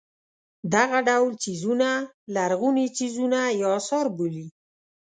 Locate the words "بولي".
4.15-4.47